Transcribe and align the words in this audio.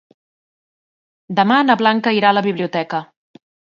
Demà 1.41 1.57
na 1.67 1.75
Blanca 1.81 2.15
irà 2.21 2.33
a 2.33 2.37
la 2.39 2.47
biblioteca. 2.49 3.03